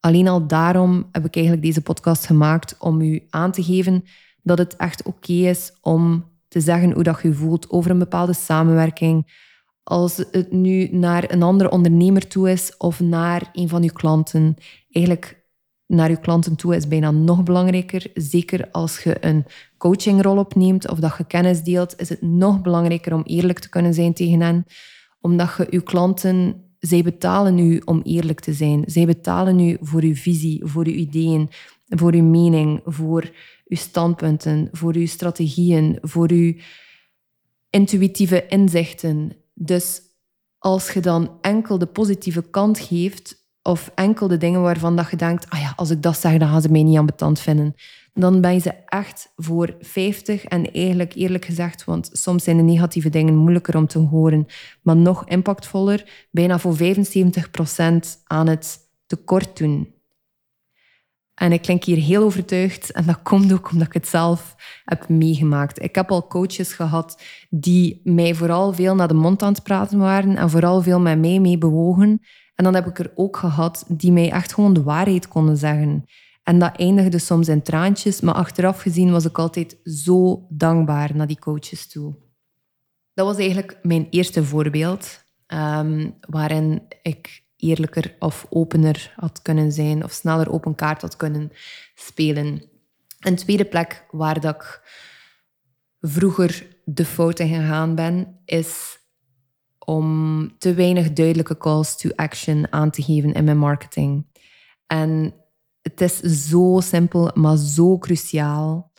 alleen 0.00 0.28
al 0.28 0.46
daarom 0.46 1.08
heb 1.12 1.25
ik 1.25 1.34
eigenlijk 1.34 1.64
deze 1.64 1.82
podcast 1.82 2.26
gemaakt 2.26 2.76
om 2.78 3.00
u 3.00 3.26
aan 3.30 3.52
te 3.52 3.62
geven 3.62 4.04
dat 4.42 4.58
het 4.58 4.76
echt 4.76 5.02
oké 5.02 5.32
is 5.32 5.73
om 5.80 6.32
te 6.49 6.61
zeggen 6.61 6.92
hoe 6.92 7.02
dat 7.02 7.23
je 7.23 7.34
voelt 7.34 7.70
over 7.70 7.90
een 7.90 7.99
bepaalde 7.99 8.34
samenwerking, 8.34 9.42
Als 9.82 10.16
het 10.16 10.52
nu 10.52 10.88
naar 10.88 11.32
een 11.32 11.42
andere 11.42 11.70
ondernemer 11.70 12.28
toe 12.28 12.50
is 12.50 12.76
of 12.76 13.00
naar 13.00 13.50
een 13.52 13.68
van 13.68 13.82
uw 13.82 13.92
klanten, 13.92 14.56
eigenlijk 14.90 15.44
naar 15.87 16.11
uw 16.11 16.18
klanten 16.18 16.56
toe 16.56 16.76
is 16.76 16.88
bijna 16.88 17.11
nog 17.11 17.42
belangrijker. 17.42 18.11
Zeker 18.14 18.68
als 18.70 19.02
je 19.02 19.25
een 19.25 19.44
coachingrol 19.85 20.38
opneemt 20.38 20.91
of 20.91 20.99
dat 20.99 21.14
je 21.19 21.25
kennis 21.25 21.62
deelt, 21.62 22.00
is 22.00 22.09
het 22.09 22.23
nog 22.23 22.61
belangrijker 22.61 23.14
om 23.14 23.23
eerlijk 23.23 23.59
te 23.59 23.69
kunnen 23.69 23.95
zijn 23.95 24.12
tegen 24.12 24.41
hen. 24.41 24.67
Omdat 25.21 25.55
je 25.57 25.67
uw 25.71 25.83
klanten, 25.83 26.64
zij 26.79 27.03
betalen 27.03 27.59
u 27.59 27.83
om 27.85 28.00
eerlijk 28.03 28.41
te 28.41 28.53
zijn. 28.53 28.85
Zij 28.87 29.07
betalen 29.07 29.61
u 29.61 29.76
voor 29.81 30.03
uw 30.03 30.14
visie, 30.14 30.61
voor 30.64 30.87
uw 30.87 30.93
ideeën, 30.93 31.49
voor 31.87 32.12
uw 32.12 32.23
mening, 32.23 32.81
voor 32.85 33.31
uw 33.64 33.76
standpunten, 33.76 34.69
voor 34.73 34.95
uw 34.95 35.07
strategieën, 35.07 35.99
voor 36.00 36.31
uw 36.31 36.55
intuïtieve 37.71 38.47
inzichten. 38.47 39.33
Dus 39.55 40.00
als 40.59 40.93
je 40.93 41.00
dan 41.00 41.38
enkel 41.41 41.79
de 41.79 41.87
positieve 41.87 42.43
kant 42.50 42.79
geeft, 42.79 43.43
of 43.62 43.91
enkel 43.95 44.29
de 44.29 44.37
dingen 44.37 44.62
waarvan 44.62 44.97
dat 44.97 45.11
je 45.11 45.17
denkt, 45.17 45.50
ah 45.50 45.61
ja, 45.61 45.73
als 45.76 45.91
ik 45.91 46.03
dat 46.03 46.19
zeg, 46.19 46.38
dan 46.38 46.49
gaan 46.49 46.62
ze 46.62 46.71
mij 46.71 46.83
niet 46.83 46.99
aan 46.99 47.07
betand 47.07 47.41
vinden. 47.41 47.75
Dan 48.14 48.40
ben 48.40 48.52
je 48.52 48.61
ze 48.61 48.73
echt 48.87 49.33
voor 49.37 49.76
50 49.80 50.44
en 50.44 50.73
eigenlijk 50.73 51.14
eerlijk 51.14 51.44
gezegd, 51.44 51.85
want 51.85 52.11
soms 52.12 52.44
zijn 52.44 52.56
de 52.56 52.62
negatieve 52.62 53.09
dingen 53.09 53.37
moeilijker 53.37 53.76
om 53.76 53.87
te 53.87 53.99
horen, 53.99 54.47
maar 54.83 54.97
nog 54.97 55.28
impactvoller, 55.28 56.26
bijna 56.30 56.59
voor 56.59 56.76
75% 56.76 56.80
aan 58.25 58.47
het 58.47 58.78
tekort 59.06 59.56
doen. 59.56 59.94
En 61.35 61.52
ik 61.52 61.62
klink 61.62 61.85
hier 61.85 61.97
heel 61.97 62.23
overtuigd 62.23 62.92
en 62.92 63.06
dat 63.06 63.23
komt 63.23 63.52
ook 63.52 63.71
omdat 63.71 63.87
ik 63.87 63.92
het 63.92 64.09
zelf 64.09 64.54
heb 64.85 65.09
meegemaakt. 65.09 65.83
Ik 65.83 65.94
heb 65.94 66.11
al 66.11 66.26
coaches 66.26 66.73
gehad 66.73 67.23
die 67.50 68.00
mij 68.04 68.35
vooral 68.35 68.73
veel 68.73 68.94
naar 68.94 69.09
de 69.09 69.14
mond 69.14 69.42
aan 69.42 69.52
het 69.52 69.62
praten 69.62 69.99
waren 69.99 70.37
en 70.37 70.50
vooral 70.50 70.83
veel 70.83 71.00
met 71.00 71.18
mij 71.18 71.40
mee 71.40 71.59
bewogen. 71.59 72.21
En 72.54 72.64
dan 72.64 72.75
heb 72.75 72.87
ik 72.87 72.99
er 72.99 73.12
ook 73.14 73.37
gehad 73.37 73.85
die 73.88 74.12
mij 74.12 74.30
echt 74.30 74.54
gewoon 74.54 74.73
de 74.73 74.83
waarheid 74.83 75.28
konden 75.28 75.56
zeggen. 75.56 76.04
En 76.44 76.58
dat 76.58 76.76
eindigde 76.76 77.18
soms 77.18 77.48
in 77.48 77.62
traantjes, 77.62 78.20
maar 78.20 78.34
achteraf 78.34 78.80
gezien 78.80 79.10
was 79.10 79.24
ik 79.24 79.38
altijd 79.38 79.76
zo 79.84 80.46
dankbaar 80.48 81.16
naar 81.16 81.26
die 81.26 81.38
coaches 81.38 81.88
toe. 81.88 82.14
Dat 83.14 83.26
was 83.26 83.36
eigenlijk 83.36 83.78
mijn 83.82 84.06
eerste 84.10 84.44
voorbeeld, 84.44 85.24
um, 85.46 86.14
waarin 86.20 86.82
ik 87.02 87.42
eerlijker 87.56 88.16
of 88.18 88.46
opener 88.50 89.12
had 89.16 89.42
kunnen 89.42 89.72
zijn 89.72 90.04
of 90.04 90.12
sneller 90.12 90.52
open 90.52 90.74
kaart 90.74 91.00
had 91.00 91.16
kunnen 91.16 91.50
spelen. 91.94 92.62
Een 93.20 93.36
tweede 93.36 93.64
plek 93.64 94.04
waar 94.10 94.40
dat 94.40 94.54
ik 94.54 94.80
vroeger 96.00 96.66
de 96.84 97.04
fouten 97.04 97.48
gegaan 97.48 97.94
ben, 97.94 98.40
is 98.44 98.98
om 99.78 100.50
te 100.58 100.74
weinig 100.74 101.12
duidelijke 101.12 101.56
calls 101.56 101.96
to 101.96 102.10
action 102.14 102.72
aan 102.72 102.90
te 102.90 103.02
geven 103.02 103.32
in 103.32 103.44
mijn 103.44 103.58
marketing. 103.58 104.26
En 104.86 105.34
het 105.85 106.00
is 106.00 106.21
zo 106.21 106.81
simpel, 106.83 107.31
maar 107.35 107.57
zo 107.57 107.99
cruciaal. 107.99 108.93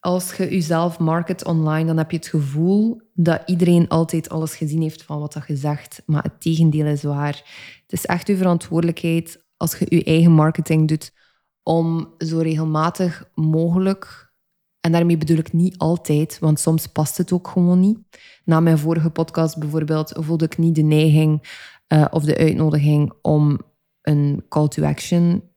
Als 0.00 0.34
je 0.36 0.50
jezelf 0.50 0.98
market 0.98 1.44
online, 1.44 1.86
dan 1.86 1.96
heb 1.96 2.10
je 2.10 2.16
het 2.16 2.26
gevoel 2.26 3.00
dat 3.14 3.42
iedereen 3.46 3.88
altijd 3.88 4.28
alles 4.28 4.54
gezien 4.54 4.82
heeft 4.82 5.02
van 5.02 5.18
wat 5.18 5.42
je 5.46 5.56
zegt. 5.56 6.02
Maar 6.06 6.22
het 6.22 6.40
tegendeel 6.40 6.86
is 6.86 7.02
waar. 7.02 7.34
Het 7.82 7.92
is 7.92 8.06
echt 8.06 8.26
je 8.26 8.36
verantwoordelijkheid 8.36 9.44
als 9.56 9.78
je 9.78 9.86
je 9.88 10.04
eigen 10.04 10.32
marketing 10.32 10.88
doet 10.88 11.12
om 11.62 12.14
zo 12.18 12.38
regelmatig 12.38 13.30
mogelijk 13.34 14.30
en 14.80 14.92
daarmee 14.92 15.16
bedoel 15.16 15.38
ik 15.38 15.52
niet 15.52 15.78
altijd, 15.78 16.38
want 16.38 16.60
soms 16.60 16.86
past 16.86 17.16
het 17.16 17.32
ook 17.32 17.48
gewoon 17.48 17.80
niet. 17.80 17.98
Na 18.44 18.60
mijn 18.60 18.78
vorige 18.78 19.10
podcast 19.10 19.58
bijvoorbeeld 19.58 20.12
voelde 20.18 20.44
ik 20.44 20.58
niet 20.58 20.74
de 20.74 20.82
neiging 20.82 21.58
uh, 21.88 22.04
of 22.10 22.24
de 22.24 22.36
uitnodiging 22.36 23.12
om 23.22 23.60
een 24.02 24.44
call 24.48 24.68
to 24.68 24.84
action 24.84 25.49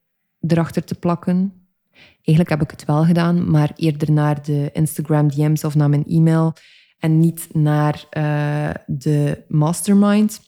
erachter 0.47 0.83
te 0.83 0.95
plakken. 0.95 1.53
Eigenlijk 1.93 2.49
heb 2.49 2.61
ik 2.61 2.71
het 2.71 2.85
wel 2.85 3.03
gedaan, 3.03 3.51
maar 3.51 3.71
eerder 3.75 4.11
naar 4.11 4.43
de 4.43 4.69
Instagram 4.73 5.27
DM's 5.27 5.63
of 5.63 5.75
naar 5.75 5.89
mijn 5.89 6.05
e-mail 6.05 6.53
en 6.99 7.19
niet 7.19 7.47
naar 7.51 8.05
uh, 8.17 8.69
de 8.85 9.43
mastermind. 9.47 10.41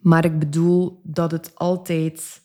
Maar 0.00 0.24
ik 0.24 0.38
bedoel 0.38 1.00
dat 1.04 1.30
het 1.30 1.52
altijd 1.54 2.40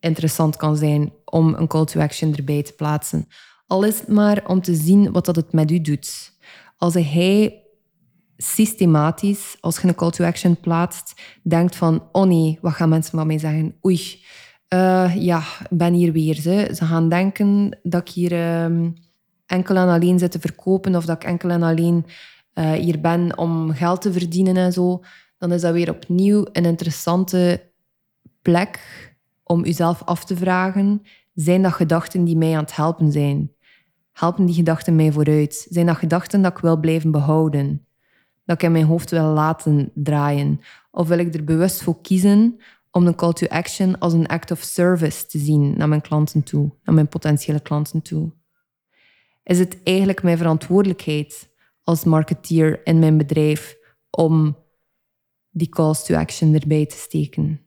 interessant 0.00 0.56
kan 0.56 0.76
zijn 0.76 1.12
om 1.24 1.54
een 1.54 1.66
call 1.66 1.84
to 1.84 2.00
action 2.00 2.34
erbij 2.34 2.62
te 2.62 2.72
plaatsen. 2.72 3.26
Al 3.66 3.84
is 3.84 3.98
het 3.98 4.08
maar 4.08 4.46
om 4.46 4.62
te 4.62 4.74
zien 4.74 5.12
wat 5.12 5.24
dat 5.24 5.36
het 5.36 5.52
met 5.52 5.70
u 5.70 5.80
doet. 5.80 6.32
Als 6.76 6.94
hij 6.94 7.62
systematisch, 8.36 9.56
als 9.60 9.80
je 9.80 9.88
een 9.88 9.94
call 9.94 10.10
to 10.10 10.24
action 10.24 10.60
plaatst, 10.60 11.20
denkt 11.42 11.76
van, 11.76 12.08
oh 12.12 12.26
nee, 12.26 12.58
wat 12.60 12.72
gaan 12.72 12.88
mensen 12.88 13.18
van 13.18 13.26
mij 13.26 13.38
zeggen? 13.38 13.76
Oei, 13.86 14.24
uh, 14.74 15.16
ja, 15.16 15.38
ik 15.38 15.76
ben 15.78 15.92
hier 15.92 16.12
weer. 16.12 16.34
Ze, 16.34 16.70
ze 16.74 16.84
gaan 16.84 17.08
denken 17.08 17.78
dat 17.82 18.00
ik 18.00 18.14
hier 18.14 18.62
um, 18.62 18.94
enkel 19.46 19.76
en 19.76 19.88
alleen 19.88 20.18
zit 20.18 20.30
te 20.30 20.40
verkopen 20.40 20.96
of 20.96 21.04
dat 21.04 21.16
ik 21.16 21.28
enkel 21.28 21.50
en 21.50 21.62
alleen 21.62 22.06
uh, 22.54 22.72
hier 22.72 23.00
ben 23.00 23.38
om 23.38 23.72
geld 23.72 24.00
te 24.00 24.12
verdienen 24.12 24.56
en 24.56 24.72
zo. 24.72 25.02
Dan 25.38 25.52
is 25.52 25.60
dat 25.60 25.72
weer 25.72 25.90
opnieuw 25.90 26.46
een 26.52 26.64
interessante 26.64 27.70
plek 28.42 28.80
om 29.44 29.64
jezelf 29.64 30.02
af 30.04 30.24
te 30.24 30.36
vragen. 30.36 31.02
Zijn 31.34 31.62
dat 31.62 31.72
gedachten 31.72 32.24
die 32.24 32.36
mij 32.36 32.52
aan 32.54 32.62
het 32.62 32.76
helpen 32.76 33.12
zijn? 33.12 33.52
Helpen 34.12 34.46
die 34.46 34.54
gedachten 34.54 34.96
mij 34.96 35.12
vooruit? 35.12 35.66
Zijn 35.70 35.86
dat 35.86 35.96
gedachten 35.96 36.42
dat 36.42 36.52
ik 36.52 36.58
wil 36.58 36.76
blijven 36.76 37.10
behouden? 37.10 37.86
Dat 38.44 38.56
ik 38.56 38.62
in 38.62 38.72
mijn 38.72 38.84
hoofd 38.84 39.10
wil 39.10 39.32
laten 39.32 39.90
draaien? 39.94 40.60
Of 40.90 41.08
wil 41.08 41.18
ik 41.18 41.34
er 41.34 41.44
bewust 41.44 41.82
voor 41.82 42.00
kiezen 42.00 42.60
om 42.98 43.06
een 43.06 43.14
call 43.14 43.32
to 43.32 43.46
action 43.46 43.98
als 43.98 44.12
een 44.12 44.26
act 44.26 44.50
of 44.50 44.60
service 44.60 45.26
te 45.26 45.38
zien 45.38 45.76
naar 45.76 45.88
mijn 45.88 46.00
klanten 46.00 46.42
toe, 46.42 46.72
naar 46.82 46.94
mijn 46.94 47.08
potentiële 47.08 47.60
klanten 47.60 48.02
toe? 48.02 48.32
Is 49.42 49.58
het 49.58 49.82
eigenlijk 49.82 50.22
mijn 50.22 50.36
verantwoordelijkheid 50.36 51.50
als 51.84 52.04
marketeer 52.04 52.86
in 52.86 52.98
mijn 52.98 53.16
bedrijf 53.16 53.76
om 54.10 54.56
die 55.50 55.68
calls 55.68 56.04
to 56.04 56.14
action 56.14 56.54
erbij 56.54 56.86
te 56.86 56.96
steken? 56.96 57.60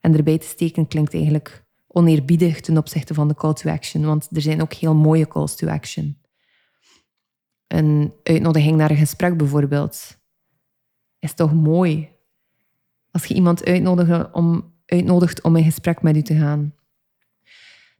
En 0.00 0.16
erbij 0.16 0.38
te 0.38 0.46
steken 0.46 0.88
klinkt 0.88 1.14
eigenlijk 1.14 1.64
oneerbiedig 1.86 2.60
ten 2.60 2.78
opzichte 2.78 3.14
van 3.14 3.28
de 3.28 3.34
call 3.34 3.52
to 3.52 3.70
action, 3.70 4.04
want 4.04 4.28
er 4.32 4.42
zijn 4.42 4.62
ook 4.62 4.72
heel 4.72 4.94
mooie 4.94 5.28
calls 5.28 5.56
to 5.56 5.68
action. 5.68 6.20
Een 7.66 8.14
uitnodiging 8.22 8.76
naar 8.76 8.90
een 8.90 8.96
gesprek 8.96 9.36
bijvoorbeeld 9.36 10.18
is 11.18 11.34
toch 11.34 11.54
mooi 11.54 12.12
als 13.12 13.24
je 13.24 13.34
iemand 13.34 13.64
uitnodigt 13.64 14.32
om, 14.32 14.74
uitnodigt 14.86 15.42
om 15.42 15.56
in 15.56 15.64
gesprek 15.64 16.02
met 16.02 16.16
u 16.16 16.22
te 16.22 16.36
gaan. 16.36 16.74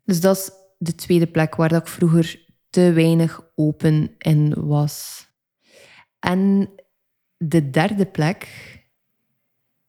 Dus 0.04 0.20
dat 0.20 0.36
is 0.36 0.50
de 0.78 0.94
tweede 0.94 1.26
plek 1.26 1.54
waar 1.54 1.72
ik 1.72 1.86
vroeger 1.86 2.44
te 2.70 2.92
weinig 2.92 3.40
open 3.54 4.14
in 4.18 4.54
was. 4.66 5.26
En 6.18 6.70
de 7.36 7.70
derde 7.70 8.06
plek 8.06 8.48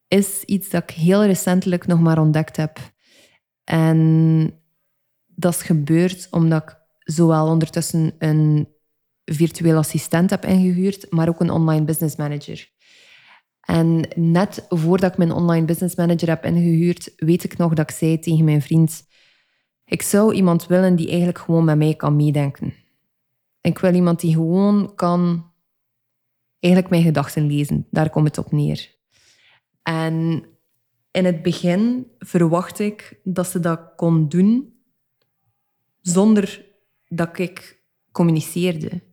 is 0.07 0.43
iets 0.43 0.69
dat 0.69 0.83
ik 0.83 0.89
heel 0.89 1.25
recentelijk 1.25 1.87
nog 1.87 1.99
maar 1.99 2.19
ontdekt 2.19 2.55
heb. 2.55 2.79
En 3.63 4.59
dat 5.25 5.53
is 5.53 5.61
gebeurd 5.61 6.27
omdat 6.31 6.63
ik 6.63 6.77
zowel 6.99 7.47
ondertussen 7.47 8.15
een 8.17 8.67
virtueel 9.25 9.77
assistent 9.77 10.29
heb 10.29 10.45
ingehuurd, 10.45 11.11
maar 11.11 11.27
ook 11.27 11.39
een 11.39 11.49
online 11.49 11.85
business 11.85 12.15
manager. 12.15 12.72
En 13.65 14.07
net 14.15 14.65
voordat 14.69 15.11
ik 15.11 15.17
mijn 15.17 15.31
online 15.31 15.65
business 15.65 15.95
manager 15.95 16.27
heb 16.27 16.45
ingehuurd, 16.45 17.13
weet 17.15 17.43
ik 17.43 17.57
nog 17.57 17.73
dat 17.73 17.89
ik 17.89 17.95
zei 17.95 18.19
tegen 18.19 18.45
mijn 18.45 18.61
vriend: 18.61 19.07
Ik 19.85 20.01
zou 20.01 20.33
iemand 20.33 20.67
willen 20.67 20.95
die 20.95 21.07
eigenlijk 21.07 21.37
gewoon 21.37 21.65
met 21.65 21.77
mij 21.77 21.95
kan 21.95 22.15
meedenken. 22.15 22.73
Ik 23.61 23.79
wil 23.79 23.93
iemand 23.93 24.19
die 24.19 24.33
gewoon 24.33 24.95
kan 24.95 25.51
eigenlijk 26.59 26.93
mijn 26.93 27.03
gedachten 27.03 27.47
lezen. 27.47 27.87
Daar 27.91 28.09
komt 28.09 28.27
het 28.27 28.37
op 28.37 28.51
neer. 28.51 28.95
En 29.83 30.45
in 31.11 31.25
het 31.25 31.41
begin 31.41 32.07
verwacht 32.19 32.79
ik 32.79 33.19
dat 33.23 33.47
ze 33.47 33.59
dat 33.59 33.79
kon 33.95 34.29
doen 34.29 34.73
zonder 36.01 36.65
dat 37.07 37.37
ik 37.37 37.83
communiceerde. 38.11 39.03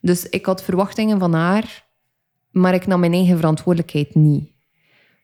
Dus 0.00 0.28
ik 0.28 0.46
had 0.46 0.62
verwachtingen 0.62 1.18
van 1.18 1.32
haar, 1.32 1.90
maar 2.52 2.74
ik 2.74 2.86
nam 2.86 3.00
mijn 3.00 3.12
eigen 3.12 3.36
verantwoordelijkheid 3.36 4.14
niet. 4.14 4.50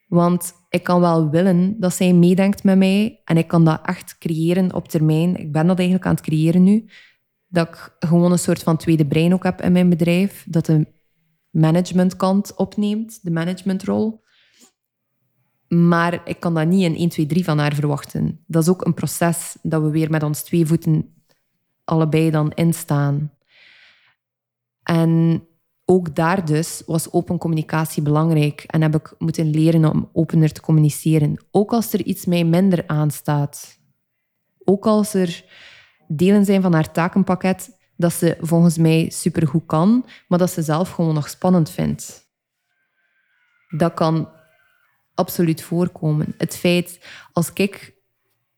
Want 0.09 0.53
ik 0.69 0.83
kan 0.83 1.01
wel 1.01 1.31
willen 1.31 1.81
dat 1.81 1.95
zij 1.95 2.13
meedenkt 2.13 2.65
met 2.65 2.79
mij 2.79 3.21
en 3.25 3.37
ik 3.37 3.49
kan 3.49 3.65
dat 3.65 3.81
echt 3.87 4.19
creëren 4.19 4.75
op 4.75 4.89
termijn. 4.89 5.37
Ik 5.37 5.53
ben 5.53 5.67
dat 5.67 5.77
eigenlijk 5.79 6.07
aan 6.09 6.15
het 6.15 6.25
creëren 6.25 6.63
nu. 6.63 6.91
Dat 7.49 7.69
ik 7.69 7.97
gewoon 7.99 8.33
een 8.33 8.39
soort 8.39 8.63
van 8.63 8.77
tweede 8.77 9.07
brein 9.07 9.33
ook 9.33 9.43
heb 9.45 9.61
in 9.61 9.73
mijn 9.73 9.89
bedrijf. 9.89 10.47
Dat 10.49 10.67
de 10.67 10.87
managementkant 11.51 12.55
opneemt, 12.55 13.19
de 13.23 13.31
managementrol. 13.31 14.25
Maar 15.69 16.21
ik 16.25 16.41
kan 16.41 16.55
dat 16.55 16.67
niet 16.67 16.83
in 16.83 16.97
1, 16.97 17.09
2, 17.09 17.27
3 17.27 17.45
van 17.45 17.59
haar 17.59 17.75
verwachten. 17.75 18.45
Dat 18.47 18.63
is 18.63 18.69
ook 18.69 18.85
een 18.85 18.95
proces 18.95 19.57
dat 19.63 19.83
we 19.83 19.91
weer 19.91 20.11
met 20.11 20.23
ons 20.23 20.43
twee 20.43 20.67
voeten 20.67 21.23
allebei 21.85 22.31
dan 22.31 22.53
instaan. 22.55 23.33
En 24.83 25.43
ook 25.91 26.15
daar 26.15 26.45
dus 26.45 26.83
was 26.87 27.13
open 27.13 27.39
communicatie 27.39 28.03
belangrijk 28.03 28.63
en 28.67 28.83
heb 28.83 28.95
ik 28.95 29.15
moeten 29.19 29.51
leren 29.51 29.85
om 29.85 30.09
opener 30.13 30.53
te 30.53 30.61
communiceren. 30.61 31.45
Ook 31.51 31.73
als 31.73 31.93
er 31.93 32.03
iets 32.03 32.27
mij 32.27 32.45
minder 32.45 32.87
aanstaat. 32.87 33.79
Ook 34.65 34.87
als 34.87 35.15
er 35.15 35.45
delen 36.09 36.45
zijn 36.45 36.63
van 36.63 36.73
haar 36.73 36.93
takenpakket 36.93 37.79
dat 37.97 38.13
ze 38.13 38.37
volgens 38.41 38.79
mij 38.79 39.11
supergoed 39.11 39.67
kan, 39.67 40.07
maar 40.29 40.39
dat 40.39 40.51
ze 40.51 40.63
zelf 40.63 40.91
gewoon 40.91 41.15
nog 41.15 41.29
spannend 41.29 41.71
vindt. 41.71 42.27
Dat 43.77 43.95
kan 43.95 44.29
absoluut 45.15 45.63
voorkomen. 45.63 46.35
Het 46.39 46.57
feit, 46.57 47.07
als 47.33 47.51
ik 47.53 47.95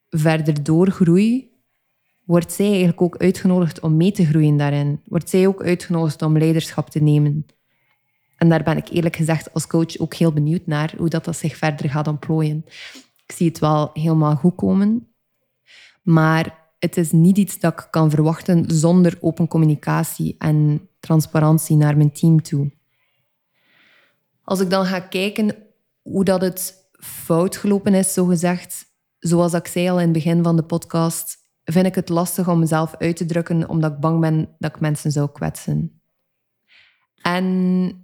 verder 0.08 0.62
doorgroei, 0.62 1.49
wordt 2.30 2.52
zij 2.52 2.66
eigenlijk 2.66 3.02
ook 3.02 3.16
uitgenodigd 3.16 3.80
om 3.80 3.96
mee 3.96 4.12
te 4.12 4.26
groeien 4.26 4.56
daarin. 4.56 5.00
Wordt 5.04 5.30
zij 5.30 5.46
ook 5.46 5.62
uitgenodigd 5.62 6.22
om 6.22 6.38
leiderschap 6.38 6.90
te 6.90 6.98
nemen. 6.98 7.46
En 8.36 8.48
daar 8.48 8.62
ben 8.62 8.76
ik 8.76 8.88
eerlijk 8.88 9.16
gezegd 9.16 9.54
als 9.54 9.66
coach 9.66 9.98
ook 9.98 10.14
heel 10.14 10.32
benieuwd 10.32 10.66
naar, 10.66 10.94
hoe 10.96 11.08
dat, 11.08 11.24
dat 11.24 11.36
zich 11.36 11.56
verder 11.56 11.90
gaat 11.90 12.06
ontplooien. 12.06 12.64
Ik 13.26 13.32
zie 13.32 13.48
het 13.48 13.58
wel 13.58 13.90
helemaal 13.92 14.36
goed 14.36 14.54
komen, 14.54 15.08
maar 16.02 16.70
het 16.78 16.96
is 16.96 17.12
niet 17.12 17.38
iets 17.38 17.58
dat 17.58 17.72
ik 17.72 17.88
kan 17.90 18.10
verwachten 18.10 18.64
zonder 18.66 19.18
open 19.20 19.48
communicatie 19.48 20.34
en 20.38 20.88
transparantie 21.00 21.76
naar 21.76 21.96
mijn 21.96 22.12
team 22.12 22.42
toe. 22.42 22.70
Als 24.44 24.60
ik 24.60 24.70
dan 24.70 24.84
ga 24.84 25.00
kijken 25.00 25.56
hoe 26.02 26.24
dat 26.24 26.40
het 26.40 26.90
fout 26.98 27.56
gelopen 27.56 27.94
is, 27.94 28.12
zogezegd, 28.12 28.86
zoals 29.18 29.52
ik 29.52 29.66
zei 29.66 29.88
al 29.88 29.98
in 29.98 30.04
het 30.04 30.12
begin 30.12 30.42
van 30.42 30.56
de 30.56 30.64
podcast, 30.64 31.39
vind 31.72 31.86
ik 31.86 31.94
het 31.94 32.08
lastig 32.08 32.48
om 32.48 32.58
mezelf 32.58 32.96
uit 32.96 33.16
te 33.16 33.24
drukken 33.24 33.68
omdat 33.68 33.92
ik 33.92 34.00
bang 34.00 34.20
ben 34.20 34.48
dat 34.58 34.74
ik 34.74 34.80
mensen 34.80 35.12
zou 35.12 35.30
kwetsen. 35.32 36.02
En 37.22 37.94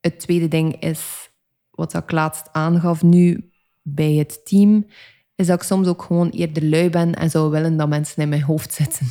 het 0.00 0.20
tweede 0.20 0.48
ding 0.48 0.80
is, 0.80 1.30
wat 1.70 1.94
ik 1.94 2.10
laatst 2.10 2.48
aangaf 2.52 3.02
nu 3.02 3.50
bij 3.82 4.12
het 4.12 4.46
team, 4.46 4.86
is 5.34 5.46
dat 5.46 5.60
ik 5.60 5.66
soms 5.66 5.86
ook 5.86 6.02
gewoon 6.02 6.30
eerder 6.30 6.64
lui 6.64 6.90
ben 6.90 7.14
en 7.14 7.30
zou 7.30 7.50
willen 7.50 7.76
dat 7.76 7.88
mensen 7.88 8.22
in 8.22 8.28
mijn 8.28 8.42
hoofd 8.42 8.72
zitten. 8.72 9.06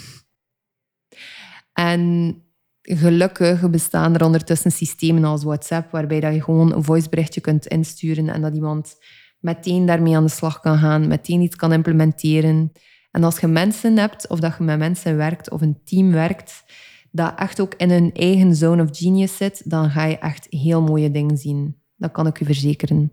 En 1.73 2.35
gelukkig 2.81 3.69
bestaan 3.69 4.13
er 4.13 4.25
ondertussen 4.25 4.71
systemen 4.71 5.23
als 5.23 5.43
WhatsApp, 5.43 5.91
waarbij 5.91 6.19
dat 6.19 6.33
je 6.33 6.43
gewoon 6.43 6.73
een 6.73 6.83
voiceberichtje 6.83 7.41
kunt 7.41 7.65
insturen 7.67 8.29
en 8.29 8.41
dat 8.41 8.55
iemand 8.55 8.97
meteen 9.39 9.85
daarmee 9.85 10.15
aan 10.15 10.23
de 10.23 10.29
slag 10.29 10.59
kan 10.59 10.77
gaan, 10.77 11.07
meteen 11.07 11.41
iets 11.41 11.55
kan 11.55 11.73
implementeren. 11.73 12.71
En 13.15 13.23
als 13.23 13.39
je 13.39 13.47
mensen 13.47 13.97
hebt, 13.97 14.27
of 14.27 14.39
dat 14.39 14.57
je 14.57 14.63
met 14.63 14.77
mensen 14.77 15.17
werkt, 15.17 15.49
of 15.49 15.61
een 15.61 15.79
team 15.83 16.11
werkt, 16.11 16.63
dat 17.11 17.33
echt 17.35 17.59
ook 17.59 17.73
in 17.73 17.89
hun 17.89 18.13
eigen 18.13 18.55
zone 18.55 18.83
of 18.83 18.97
genius 18.97 19.37
zit, 19.37 19.69
dan 19.69 19.89
ga 19.89 20.03
je 20.03 20.17
echt 20.17 20.47
heel 20.49 20.81
mooie 20.81 21.11
dingen 21.11 21.37
zien. 21.37 21.77
Dat 21.95 22.11
kan 22.11 22.27
ik 22.27 22.39
u 22.39 22.45
verzekeren. 22.45 23.11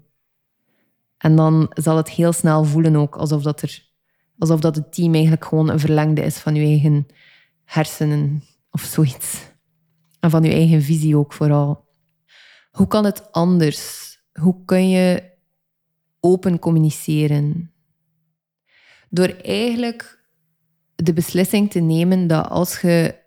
En 1.18 1.36
dan 1.36 1.70
zal 1.74 1.96
het 1.96 2.10
heel 2.10 2.32
snel 2.32 2.64
voelen 2.64 2.96
ook 2.96 3.16
alsof, 3.16 3.42
dat 3.42 3.62
er, 3.62 3.82
alsof 4.38 4.60
dat 4.60 4.76
het 4.76 4.92
team 4.92 5.12
eigenlijk 5.12 5.44
gewoon 5.44 5.70
een 5.70 5.80
verlengde 5.80 6.22
is 6.22 6.38
van 6.38 6.54
je 6.54 6.66
eigen 6.66 7.06
hersenen 7.64 8.42
of 8.70 8.82
zoiets. 8.82 9.50
En 10.20 10.30
van 10.30 10.42
je 10.42 10.52
eigen 10.52 10.82
visie 10.82 11.16
ook 11.16 11.32
vooral. 11.32 11.84
Hoe 12.70 12.86
kan 12.86 13.04
het 13.04 13.32
anders? 13.32 14.16
Hoe 14.32 14.64
kun 14.64 14.88
je 14.88 15.22
open 16.20 16.58
communiceren? 16.58 17.71
Door 19.14 19.28
eigenlijk 19.28 20.24
de 20.94 21.12
beslissing 21.12 21.70
te 21.70 21.80
nemen 21.80 22.26
dat 22.26 22.48
als 22.48 22.80
je 22.80 23.20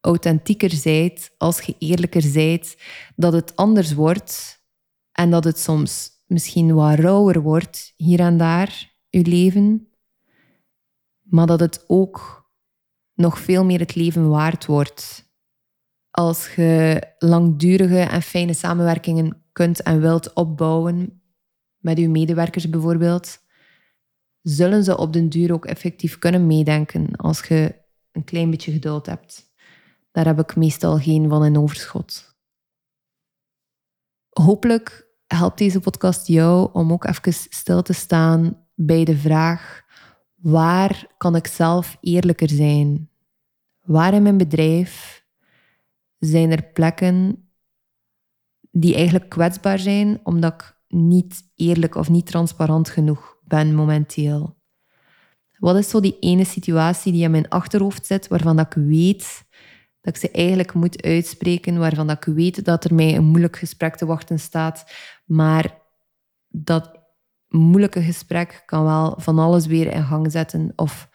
authentieker 0.00 0.70
zijt, 0.70 1.34
als 1.38 1.60
je 1.60 1.74
eerlijker 1.78 2.22
zijt, 2.22 2.82
dat 3.16 3.32
het 3.32 3.56
anders 3.56 3.94
wordt 3.94 4.62
en 5.12 5.30
dat 5.30 5.44
het 5.44 5.58
soms 5.58 6.10
misschien 6.26 6.74
wat 6.74 6.98
rauwer 6.98 7.40
wordt 7.40 7.92
hier 7.96 8.20
en 8.20 8.38
daar, 8.38 8.94
je 9.08 9.26
leven, 9.26 9.88
maar 11.22 11.46
dat 11.46 11.60
het 11.60 11.84
ook 11.86 12.48
nog 13.14 13.38
veel 13.38 13.64
meer 13.64 13.78
het 13.78 13.94
leven 13.94 14.28
waard 14.28 14.66
wordt. 14.66 15.30
Als 16.10 16.54
je 16.54 17.02
langdurige 17.18 18.00
en 18.00 18.22
fijne 18.22 18.54
samenwerkingen 18.54 19.44
kunt 19.52 19.82
en 19.82 20.00
wilt 20.00 20.32
opbouwen, 20.32 21.22
met 21.76 21.98
je 21.98 22.08
medewerkers 22.08 22.70
bijvoorbeeld, 22.70 23.44
zullen 24.48 24.84
ze 24.84 24.96
op 24.96 25.12
den 25.12 25.28
duur 25.28 25.52
ook 25.52 25.64
effectief 25.64 26.18
kunnen 26.18 26.46
meedenken 26.46 27.16
als 27.16 27.46
je 27.46 27.74
een 28.12 28.24
klein 28.24 28.50
beetje 28.50 28.72
geduld 28.72 29.06
hebt. 29.06 29.54
Daar 30.12 30.24
heb 30.24 30.38
ik 30.38 30.56
meestal 30.56 30.98
geen 30.98 31.28
van 31.28 31.44
in 31.44 31.58
overschot. 31.58 32.36
Hopelijk 34.28 35.08
helpt 35.26 35.58
deze 35.58 35.80
podcast 35.80 36.26
jou 36.26 36.70
om 36.72 36.92
ook 36.92 37.04
even 37.04 37.32
stil 37.32 37.82
te 37.82 37.92
staan 37.92 38.66
bij 38.74 39.04
de 39.04 39.16
vraag: 39.16 39.82
waar 40.34 41.06
kan 41.16 41.36
ik 41.36 41.46
zelf 41.46 41.96
eerlijker 42.00 42.48
zijn? 42.48 43.10
Waar 43.80 44.14
in 44.14 44.22
mijn 44.22 44.36
bedrijf 44.36 45.24
zijn 46.18 46.50
er 46.50 46.64
plekken 46.64 47.48
die 48.70 48.94
eigenlijk 48.94 49.28
kwetsbaar 49.28 49.78
zijn 49.78 50.20
omdat 50.22 50.52
ik 50.52 50.76
niet 50.88 51.42
eerlijk 51.54 51.94
of 51.94 52.08
niet 52.08 52.26
transparant 52.26 52.88
genoeg 52.88 53.35
ben 53.46 53.74
momenteel? 53.74 54.56
Wat 55.58 55.76
is 55.76 55.88
zo 55.88 56.00
die 56.00 56.18
ene 56.18 56.44
situatie 56.44 57.12
die 57.12 57.22
in 57.22 57.30
mijn 57.30 57.48
achterhoofd 57.48 58.06
zit 58.06 58.28
waarvan 58.28 58.56
dat 58.56 58.66
ik 58.66 58.82
weet 58.82 59.44
dat 60.06 60.14
ik 60.14 60.20
ze 60.20 60.30
eigenlijk 60.30 60.74
moet 60.74 61.02
uitspreken, 61.02 61.78
waarvan 61.78 62.06
dat 62.06 62.26
ik 62.26 62.34
weet 62.34 62.64
dat 62.64 62.84
er 62.84 62.94
mij 62.94 63.16
een 63.16 63.24
moeilijk 63.24 63.56
gesprek 63.56 63.96
te 63.96 64.06
wachten 64.06 64.38
staat, 64.38 64.92
maar 65.24 65.82
dat 66.48 67.00
moeilijke 67.48 68.02
gesprek 68.02 68.62
kan 68.66 68.84
wel 68.84 69.14
van 69.18 69.38
alles 69.38 69.66
weer 69.66 69.92
in 69.92 70.04
gang 70.04 70.32
zetten 70.32 70.72
of 70.76 71.08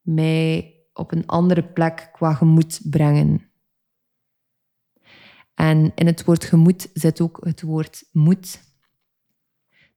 mij 0.00 0.74
op 0.92 1.12
een 1.12 1.26
andere 1.26 1.62
plek 1.62 2.08
qua 2.12 2.34
gemoed 2.34 2.80
brengen. 2.84 3.50
En 5.54 5.92
in 5.94 6.06
het 6.06 6.24
woord 6.24 6.44
gemoed 6.44 6.90
zit 6.92 7.20
ook 7.20 7.38
het 7.44 7.62
woord 7.62 8.08
moed. 8.12 8.69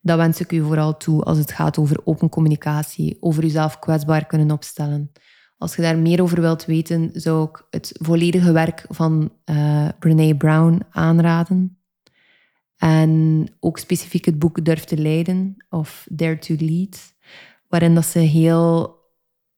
Dat 0.06 0.18
wens 0.18 0.40
ik 0.40 0.52
u 0.52 0.62
vooral 0.62 0.98
toe 0.98 1.24
als 1.24 1.38
het 1.38 1.52
gaat 1.52 1.78
over 1.78 2.02
open 2.04 2.30
communicatie, 2.30 3.18
over 3.20 3.44
uzelf 3.44 3.80
kwetsbaar 3.80 4.26
kunnen 4.26 4.52
opstellen. 4.52 5.12
Als 5.58 5.76
je 5.76 5.82
daar 5.82 5.98
meer 5.98 6.22
over 6.22 6.42
wilt 6.42 6.66
weten, 6.66 7.10
zou 7.14 7.50
ik 7.50 7.66
het 7.70 7.92
volledige 8.02 8.52
werk 8.52 8.86
van 8.90 9.32
uh, 9.46 9.88
Brene 10.00 10.38
Brown 10.38 10.82
aanraden. 10.90 11.78
En 12.78 13.48
ook 13.60 13.78
specifiek 13.78 14.26
het 14.26 14.40
boek 14.40 14.66
Durf 14.66 14.84
te 14.84 14.98
leiden, 14.98 15.66
of 15.70 16.08
Dare 16.10 16.40
to 16.40 16.56
Lead, 16.58 17.14
waarin 17.68 17.96
dat 17.96 18.06
ze 18.06 18.20
heel 18.20 19.00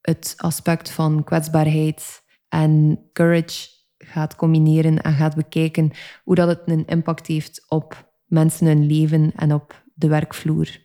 het 0.01 0.33
aspect 0.37 0.91
van 0.91 1.23
kwetsbaarheid 1.23 2.23
en 2.49 2.99
courage 3.13 3.69
gaat 3.97 4.35
combineren 4.35 5.01
en 5.01 5.13
gaat 5.13 5.35
bekijken 5.35 5.91
hoe 6.23 6.35
dat 6.35 6.47
het 6.47 6.61
een 6.65 6.85
impact 6.85 7.27
heeft 7.27 7.65
op 7.67 8.11
mensen 8.25 8.67
hun 8.67 8.85
leven 8.85 9.31
en 9.35 9.53
op 9.53 9.83
de 9.95 10.07
werkvloer. 10.07 10.83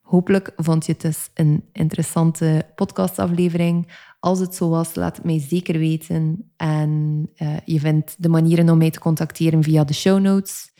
Hopelijk 0.00 0.52
vond 0.56 0.86
je 0.86 0.92
het 0.92 1.00
dus 1.00 1.30
een 1.34 1.64
interessante 1.72 2.66
podcastaflevering. 2.74 3.92
Als 4.20 4.38
het 4.38 4.54
zo 4.54 4.68
was, 4.68 4.94
laat 4.94 5.16
het 5.16 5.24
mij 5.24 5.40
zeker 5.40 5.78
weten. 5.78 6.52
En 6.56 7.22
uh, 7.36 7.56
je 7.64 7.80
vindt 7.80 8.14
de 8.18 8.28
manieren 8.28 8.68
om 8.68 8.78
mij 8.78 8.90
te 8.90 8.98
contacteren 8.98 9.62
via 9.62 9.84
de 9.84 9.94
show 9.94 10.20
notes. 10.20 10.72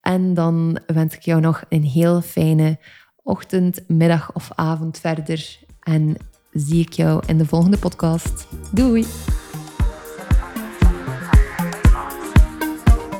En 0.00 0.34
dan 0.34 0.80
wens 0.86 1.14
ik 1.14 1.22
jou 1.22 1.40
nog 1.40 1.64
een 1.68 1.84
heel 1.84 2.20
fijne 2.20 2.78
ochtend, 3.22 3.88
middag 3.88 4.34
of 4.34 4.50
avond 4.54 4.98
verder. 4.98 5.58
En 5.80 6.16
zie 6.52 6.80
ik 6.80 6.92
jou 6.92 7.22
in 7.26 7.38
de 7.38 7.46
volgende 7.46 7.78
podcast. 7.78 8.48
Doei! 8.70 9.06